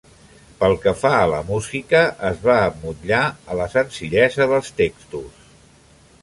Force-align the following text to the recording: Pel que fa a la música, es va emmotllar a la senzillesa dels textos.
Pel 0.61 0.71
que 0.85 0.93
fa 1.01 1.11
a 1.17 1.27
la 1.33 1.41
música, 1.49 2.01
es 2.29 2.39
va 2.47 2.55
emmotllar 2.71 3.21
a 3.53 3.59
la 3.61 3.69
senzillesa 3.75 4.49
dels 4.55 4.73
textos. 4.83 5.47